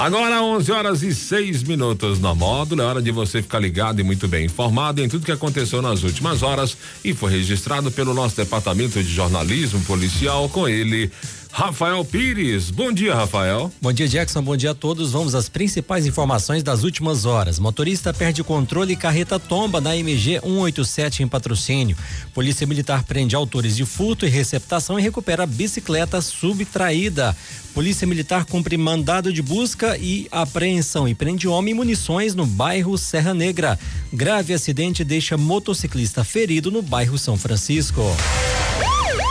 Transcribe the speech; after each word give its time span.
Agora 0.00 0.42
11 0.42 0.72
horas 0.72 1.02
e 1.02 1.14
6 1.14 1.62
minutos 1.64 2.18
na 2.18 2.34
módulo. 2.34 2.80
É 2.80 2.86
hora 2.86 3.02
de 3.02 3.10
você 3.10 3.42
ficar 3.42 3.58
ligado 3.58 4.00
e 4.00 4.02
muito 4.02 4.26
bem 4.26 4.46
informado 4.46 5.02
em 5.02 5.08
tudo 5.10 5.26
que 5.26 5.30
aconteceu 5.30 5.82
nas 5.82 6.02
últimas 6.02 6.42
horas 6.42 6.74
e 7.04 7.12
foi 7.12 7.32
registrado 7.32 7.90
pelo 7.90 8.14
nosso 8.14 8.34
departamento 8.34 9.02
de 9.02 9.12
jornalismo 9.12 9.78
policial 9.82 10.48
com 10.48 10.66
ele. 10.66 11.12
Rafael 11.52 12.04
Pires. 12.04 12.70
Bom 12.70 12.92
dia, 12.92 13.14
Rafael. 13.14 13.72
Bom 13.82 13.92
dia, 13.92 14.08
Jackson. 14.08 14.40
Bom 14.40 14.56
dia 14.56 14.70
a 14.70 14.74
todos. 14.74 15.10
Vamos 15.12 15.34
às 15.34 15.48
principais 15.48 16.06
informações 16.06 16.62
das 16.62 16.84
últimas 16.84 17.24
horas. 17.24 17.58
Motorista 17.58 18.14
perde 18.14 18.44
controle 18.44 18.92
e 18.92 18.96
carreta 18.96 19.38
tomba 19.38 19.80
na 19.80 19.96
MG 19.96 20.40
187 20.40 21.22
em 21.22 21.28
patrocínio. 21.28 21.96
Polícia 22.32 22.66
Militar 22.66 23.02
prende 23.02 23.34
autores 23.34 23.76
de 23.76 23.84
furto 23.84 24.24
e 24.24 24.28
receptação 24.28 24.98
e 24.98 25.02
recupera 25.02 25.44
bicicleta 25.44 26.20
subtraída. 26.20 27.36
Polícia 27.74 28.06
Militar 28.06 28.44
cumpre 28.44 28.76
mandado 28.76 29.32
de 29.32 29.42
busca 29.42 29.98
e 29.98 30.28
apreensão 30.30 31.08
e 31.08 31.14
prende 31.14 31.48
homem 31.48 31.72
e 31.72 31.76
munições 31.76 32.34
no 32.34 32.46
bairro 32.46 32.96
Serra 32.96 33.34
Negra. 33.34 33.78
Grave 34.12 34.54
acidente 34.54 35.02
deixa 35.04 35.36
motociclista 35.36 36.22
ferido 36.22 36.70
no 36.70 36.80
bairro 36.80 37.18
São 37.18 37.36
Francisco. 37.36 38.02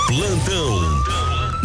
Plantão 0.08 1.29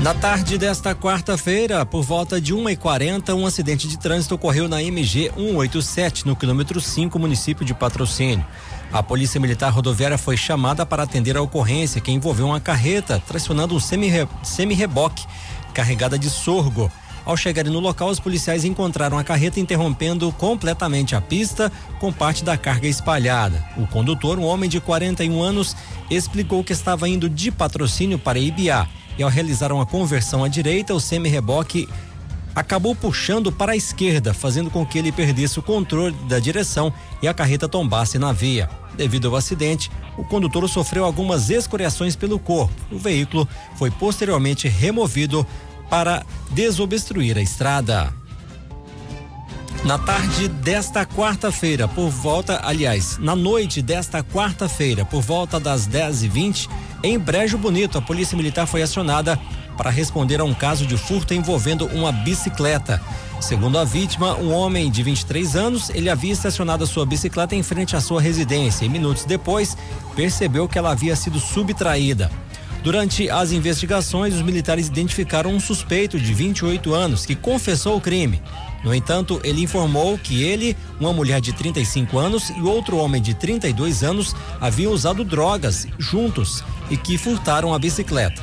Na 0.00 0.14
tarde 0.14 0.56
desta 0.56 0.94
quarta-feira, 0.94 1.84
por 1.84 2.04
volta 2.04 2.40
de 2.40 2.54
1h40, 2.54 3.34
um 3.34 3.44
acidente 3.44 3.88
de 3.88 3.98
trânsito 3.98 4.36
ocorreu 4.36 4.68
na 4.68 4.80
MG 4.80 5.32
187, 5.36 6.24
no 6.24 6.36
quilômetro 6.36 6.80
5, 6.80 7.18
município 7.18 7.66
de 7.66 7.74
Patrocínio. 7.74 8.46
A 8.92 9.02
Polícia 9.02 9.40
Militar 9.40 9.72
Rodoviária 9.72 10.16
foi 10.16 10.36
chamada 10.36 10.86
para 10.86 11.02
atender 11.02 11.36
a 11.36 11.42
ocorrência 11.42 12.00
que 12.00 12.12
envolveu 12.12 12.46
uma 12.46 12.60
carreta 12.60 13.20
tracionando 13.26 13.74
um 13.74 13.80
semi-reboque 13.80 15.26
carregada 15.74 16.16
de 16.16 16.30
sorgo. 16.30 16.90
Ao 17.24 17.36
chegarem 17.36 17.72
no 17.72 17.80
local, 17.80 18.08
os 18.08 18.20
policiais 18.20 18.64
encontraram 18.64 19.18
a 19.18 19.24
carreta 19.24 19.58
interrompendo 19.58 20.30
completamente 20.32 21.16
a 21.16 21.20
pista 21.20 21.72
com 21.98 22.12
parte 22.12 22.44
da 22.44 22.56
carga 22.56 22.86
espalhada. 22.86 23.66
O 23.76 23.84
condutor, 23.88 24.38
um 24.38 24.44
homem 24.44 24.70
de 24.70 24.80
41 24.80 25.42
anos, 25.42 25.76
explicou 26.08 26.62
que 26.62 26.72
estava 26.72 27.08
indo 27.08 27.28
de 27.28 27.50
patrocínio 27.50 28.16
para 28.16 28.38
Ibiá 28.38 28.88
e 29.18 29.22
ao 29.22 29.28
realizar 29.28 29.72
uma 29.72 29.84
conversão 29.84 30.44
à 30.44 30.48
direita, 30.48 30.94
o 30.94 31.00
semi-reboque 31.00 31.88
acabou 32.54 32.94
puxando 32.94 33.52
para 33.52 33.72
a 33.72 33.76
esquerda, 33.76 34.32
fazendo 34.32 34.70
com 34.70 34.84
que 34.86 34.98
ele 34.98 35.12
perdesse 35.12 35.58
o 35.58 35.62
controle 35.62 36.14
da 36.28 36.38
direção 36.38 36.92
e 37.22 37.28
a 37.28 37.34
carreta 37.34 37.68
tombasse 37.68 38.18
na 38.18 38.32
via. 38.32 38.68
Devido 38.96 39.28
ao 39.28 39.36
acidente, 39.36 39.90
o 40.16 40.24
condutor 40.24 40.68
sofreu 40.68 41.04
algumas 41.04 41.50
escoriações 41.50 42.16
pelo 42.16 42.38
corpo. 42.38 42.74
O 42.90 42.98
veículo 42.98 43.48
foi 43.76 43.90
posteriormente 43.90 44.66
removido 44.66 45.46
para 45.88 46.24
desobstruir 46.50 47.36
a 47.36 47.42
estrada. 47.42 48.12
Na 49.84 49.96
tarde 49.96 50.48
desta 50.48 51.06
quarta-feira, 51.06 51.86
por 51.86 52.10
volta, 52.10 52.60
aliás, 52.64 53.16
na 53.18 53.36
noite 53.36 53.80
desta 53.80 54.22
quarta-feira, 54.24 55.04
por 55.04 55.22
volta 55.22 55.60
das 55.60 55.86
10h20, 55.88 56.68
em 57.02 57.18
Brejo 57.18 57.56
Bonito, 57.56 57.96
a 57.96 58.02
Polícia 58.02 58.36
Militar 58.36 58.66
foi 58.66 58.82
acionada 58.82 59.38
para 59.76 59.88
responder 59.88 60.40
a 60.40 60.44
um 60.44 60.52
caso 60.52 60.84
de 60.84 60.96
furto 60.96 61.32
envolvendo 61.32 61.86
uma 61.86 62.10
bicicleta. 62.10 63.00
Segundo 63.40 63.78
a 63.78 63.84
vítima, 63.84 64.34
um 64.34 64.52
homem 64.52 64.90
de 64.90 65.02
23 65.04 65.54
anos, 65.54 65.90
ele 65.90 66.10
havia 66.10 66.32
estacionado 66.32 66.82
a 66.82 66.86
sua 66.86 67.06
bicicleta 67.06 67.54
em 67.54 67.62
frente 67.62 67.94
à 67.94 68.00
sua 68.00 68.20
residência 68.20 68.84
e 68.84 68.88
minutos 68.88 69.24
depois 69.24 69.76
percebeu 70.16 70.68
que 70.68 70.76
ela 70.76 70.90
havia 70.90 71.14
sido 71.14 71.38
subtraída. 71.38 72.28
Durante 72.82 73.30
as 73.30 73.52
investigações, 73.52 74.34
os 74.34 74.42
militares 74.42 74.88
identificaram 74.88 75.50
um 75.50 75.60
suspeito 75.60 76.18
de 76.18 76.34
28 76.34 76.92
anos 76.92 77.24
que 77.24 77.36
confessou 77.36 77.96
o 77.96 78.00
crime. 78.00 78.42
No 78.84 78.94
entanto, 78.94 79.40
ele 79.42 79.62
informou 79.62 80.16
que 80.16 80.42
ele, 80.42 80.76
uma 81.00 81.12
mulher 81.12 81.40
de 81.40 81.52
35 81.52 82.18
anos 82.18 82.50
e 82.50 82.60
outro 82.62 82.96
homem 82.96 83.20
de 83.20 83.34
32 83.34 84.02
anos 84.02 84.34
haviam 84.60 84.92
usado 84.92 85.24
drogas 85.24 85.86
juntos 85.98 86.62
e 86.90 86.96
que 86.96 87.18
furtaram 87.18 87.74
a 87.74 87.78
bicicleta. 87.78 88.42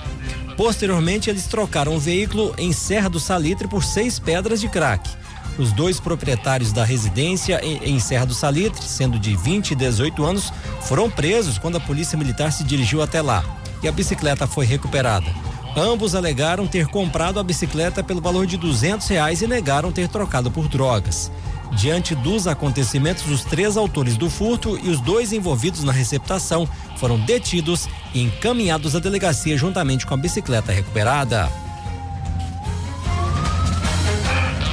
Posteriormente, 0.57 1.29
eles 1.29 1.47
trocaram 1.47 1.95
o 1.95 1.99
veículo 1.99 2.53
em 2.57 2.71
Serra 2.71 3.09
do 3.09 3.19
Salitre 3.19 3.67
por 3.67 3.83
seis 3.83 4.19
pedras 4.19 4.61
de 4.61 4.69
crack. 4.69 5.09
Os 5.57 5.71
dois 5.71 6.01
proprietários 6.01 6.73
da 6.73 6.83
residência 6.83 7.61
em 7.63 7.97
Serra 7.99 8.25
do 8.25 8.33
Salitre, 8.33 8.83
sendo 8.83 9.17
de 9.17 9.35
20 9.37 9.71
e 9.71 9.75
18 9.75 10.23
anos, 10.23 10.51
foram 10.81 11.09
presos 11.09 11.57
quando 11.57 11.77
a 11.77 11.79
polícia 11.79 12.17
militar 12.17 12.51
se 12.51 12.63
dirigiu 12.63 13.01
até 13.01 13.21
lá 13.21 13.43
e 13.81 13.87
a 13.87 13.91
bicicleta 13.91 14.47
foi 14.47 14.65
recuperada. 14.65 15.44
Ambos 15.75 16.15
alegaram 16.15 16.65
ter 16.65 16.87
comprado 16.87 17.37
a 17.37 17.43
bicicleta 17.43 18.01
pelo 18.01 18.21
valor 18.21 18.45
de 18.45 18.55
duzentos 18.55 19.07
reais 19.07 19.41
e 19.41 19.47
negaram 19.47 19.91
ter 19.91 20.07
trocado 20.07 20.49
por 20.49 20.69
drogas. 20.69 21.29
Diante 21.73 22.15
dos 22.15 22.47
acontecimentos, 22.47 23.29
os 23.29 23.43
três 23.43 23.75
autores 23.75 24.15
do 24.15 24.29
furto 24.29 24.79
e 24.81 24.89
os 24.89 25.01
dois 25.01 25.33
envolvidos 25.33 25.83
na 25.83 25.91
receptação 25.91 26.67
foram 26.95 27.19
detidos 27.19 27.89
e 28.13 28.21
encaminhados 28.21 28.95
à 28.95 28.99
delegacia 28.99 29.57
juntamente 29.57 30.05
com 30.05 30.13
a 30.13 30.17
bicicleta 30.17 30.71
recuperada. 30.71 31.51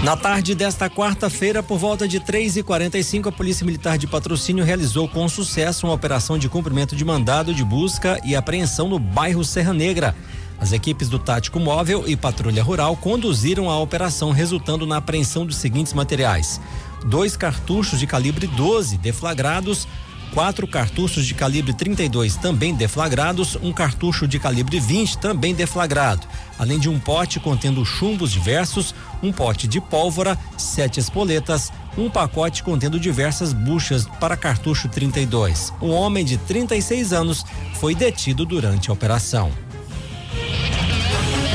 Na 0.04 0.16
tarde 0.16 0.54
desta 0.54 0.90
quarta-feira, 0.90 1.62
por 1.62 1.78
volta 1.78 2.06
de 2.06 2.20
3h45, 2.20 3.28
a 3.28 3.32
Polícia 3.32 3.64
Militar 3.64 3.96
de 3.96 4.06
Patrocínio 4.06 4.64
realizou 4.64 5.08
com 5.08 5.28
sucesso 5.28 5.86
uma 5.86 5.94
operação 5.94 6.36
de 6.36 6.48
cumprimento 6.48 6.94
de 6.94 7.04
mandado 7.04 7.54
de 7.54 7.64
busca 7.64 8.20
e 8.24 8.34
apreensão 8.34 8.88
no 8.88 8.98
bairro 8.98 9.44
Serra 9.44 9.72
Negra. 9.72 10.14
As 10.62 10.70
equipes 10.70 11.08
do 11.08 11.18
Tático 11.18 11.58
Móvel 11.58 12.04
e 12.06 12.16
Patrulha 12.16 12.62
Rural 12.62 12.96
conduziram 12.96 13.68
a 13.68 13.80
operação, 13.80 14.30
resultando 14.30 14.86
na 14.86 14.98
apreensão 14.98 15.44
dos 15.44 15.56
seguintes 15.56 15.92
materiais: 15.92 16.60
dois 17.04 17.36
cartuchos 17.36 17.98
de 17.98 18.06
calibre 18.06 18.46
12 18.46 18.96
deflagrados, 18.96 19.88
quatro 20.32 20.64
cartuchos 20.68 21.26
de 21.26 21.34
calibre 21.34 21.72
32 21.72 22.36
também 22.36 22.76
deflagrados, 22.76 23.56
um 23.60 23.72
cartucho 23.72 24.28
de 24.28 24.38
calibre 24.38 24.78
20 24.78 25.18
também 25.18 25.52
deflagrado, 25.52 26.28
além 26.56 26.78
de 26.78 26.88
um 26.88 26.96
pote 26.96 27.40
contendo 27.40 27.84
chumbos 27.84 28.30
diversos, 28.30 28.94
um 29.20 29.32
pote 29.32 29.66
de 29.66 29.80
pólvora, 29.80 30.38
sete 30.56 31.00
espoletas, 31.00 31.72
um 31.98 32.08
pacote 32.08 32.62
contendo 32.62 33.00
diversas 33.00 33.52
buchas 33.52 34.06
para 34.20 34.36
cartucho 34.36 34.88
32. 34.88 35.72
Um 35.82 35.90
homem 35.90 36.24
de 36.24 36.36
36 36.36 37.12
anos 37.12 37.44
foi 37.80 37.96
detido 37.96 38.46
durante 38.46 38.90
a 38.90 38.92
operação. 38.92 39.50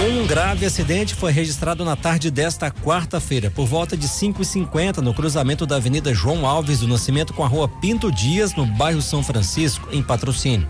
Um 0.09 0.25
grave 0.25 0.65
acidente 0.65 1.13
foi 1.13 1.33
registrado 1.33 1.83
na 1.83 1.93
tarde 1.93 2.31
desta 2.31 2.71
quarta-feira, 2.71 3.51
por 3.51 3.67
volta 3.67 3.97
de 3.97 4.07
5h50, 4.07 4.99
no 4.99 5.13
cruzamento 5.13 5.65
da 5.65 5.75
Avenida 5.75 6.13
João 6.13 6.47
Alves 6.47 6.79
do 6.79 6.87
Nascimento 6.87 7.33
com 7.33 7.43
a 7.43 7.47
Rua 7.47 7.67
Pinto 7.67 8.09
Dias, 8.09 8.55
no 8.55 8.65
bairro 8.65 9.01
São 9.01 9.21
Francisco, 9.21 9.89
em 9.91 10.01
patrocínio. 10.01 10.65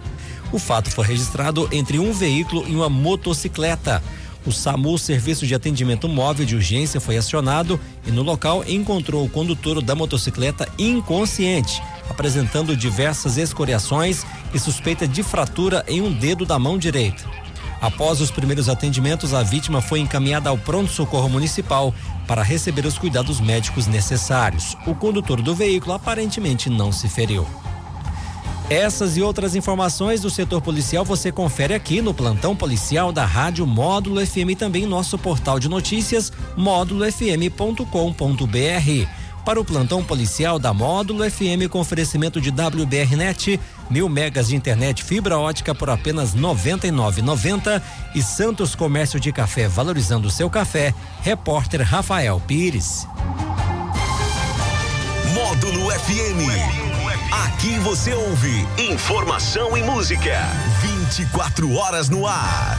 O 0.51 0.57
fato 0.57 0.89
foi 0.89 1.05
registrado 1.05 1.69
entre 1.71 1.99
um 1.99 2.11
veículo 2.13 2.67
e 2.67 2.73
uma 2.75 2.89
motocicleta. 2.89 4.01
O 4.43 4.51
SAMU, 4.51 4.97
Serviço 4.97 5.45
de 5.45 5.53
Atendimento 5.53 6.09
Móvel 6.09 6.43
de 6.43 6.55
Urgência, 6.55 6.99
foi 6.99 7.15
acionado 7.15 7.79
e 8.07 8.11
no 8.11 8.23
local 8.23 8.63
encontrou 8.67 9.23
o 9.23 9.29
condutor 9.29 9.83
da 9.83 9.93
motocicleta 9.93 10.67
inconsciente, 10.79 11.79
apresentando 12.09 12.75
diversas 12.75 13.37
escoriações 13.37 14.25
e 14.51 14.57
suspeita 14.57 15.07
de 15.07 15.21
fratura 15.21 15.85
em 15.87 16.01
um 16.01 16.11
dedo 16.11 16.43
da 16.43 16.57
mão 16.57 16.75
direita. 16.75 17.36
Após 17.79 18.21
os 18.21 18.31
primeiros 18.31 18.69
atendimentos, 18.69 19.33
a 19.33 19.43
vítima 19.43 19.81
foi 19.81 19.99
encaminhada 19.99 20.49
ao 20.49 20.57
pronto-socorro 20.57 21.29
municipal 21.29 21.93
para 22.27 22.41
receber 22.41 22.85
os 22.85 22.97
cuidados 22.97 23.39
médicos 23.39 23.87
necessários. 23.87 24.75
O 24.85 24.95
condutor 24.95 25.41
do 25.41 25.53
veículo 25.53 25.93
aparentemente 25.93 26.69
não 26.69 26.91
se 26.91 27.07
feriu. 27.07 27.45
Essas 28.69 29.15
e 29.15 29.21
outras 29.21 29.55
informações 29.55 30.21
do 30.21 30.29
setor 30.29 30.61
policial 30.61 31.05
você 31.05 31.31
confere 31.31 31.73
aqui 31.73 32.01
no 32.01 32.13
plantão 32.13 32.53
policial 32.53 33.13
da 33.13 33.23
Rádio 33.23 33.65
Módulo 33.65 34.25
FM 34.25 34.49
e 34.49 34.55
também 34.55 34.85
nosso 34.85 35.17
portal 35.17 35.57
de 35.57 35.69
notícias 35.69 36.33
módulofm.com.br 36.57 39.07
para 39.47 39.61
o 39.61 39.63
plantão 39.63 40.03
policial 40.03 40.59
da 40.59 40.73
Módulo 40.73 41.23
FM 41.23 41.69
com 41.69 41.79
oferecimento 41.79 42.41
de 42.41 42.49
WBRnet, 42.49 43.57
mil 43.89 44.09
megas 44.09 44.49
de 44.49 44.57
internet 44.57 45.01
fibra 45.01 45.39
ótica 45.39 45.73
por 45.73 45.89
apenas 45.89 46.33
R$ 46.33 46.41
99,90 46.41 47.81
e 48.13 48.21
Santos 48.21 48.75
Comércio 48.75 49.21
de 49.21 49.31
Café 49.31 49.69
valorizando 49.69 50.27
o 50.27 50.29
seu 50.29 50.49
café. 50.49 50.93
Repórter 51.21 51.81
Rafael 51.81 52.41
Pires. 52.45 53.07
Módulo 55.33 55.91
FM. 55.91 56.97
Aqui 57.45 57.79
você 57.79 58.13
ouve 58.13 58.67
informação 58.77 59.77
e 59.77 59.83
música. 59.83 60.41
24 61.07 61.73
horas 61.73 62.09
no 62.09 62.27
ar. 62.27 62.75